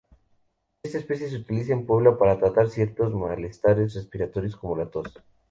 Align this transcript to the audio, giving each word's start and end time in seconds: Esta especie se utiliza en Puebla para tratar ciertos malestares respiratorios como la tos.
Esta 0.81 0.97
especie 0.97 1.29
se 1.29 1.35
utiliza 1.37 1.73
en 1.73 1.85
Puebla 1.85 2.17
para 2.17 2.39
tratar 2.39 2.71
ciertos 2.71 3.13
malestares 3.13 3.93
respiratorios 3.93 4.55
como 4.55 4.75
la 4.75 4.89
tos. 4.89 5.13